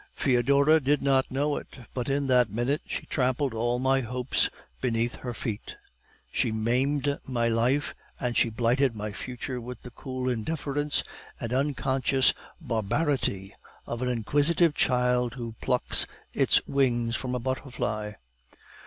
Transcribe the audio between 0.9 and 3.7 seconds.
not know it, but in that minute she trampled